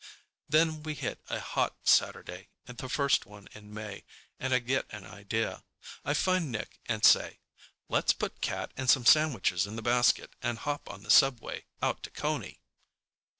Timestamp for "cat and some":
8.41-9.05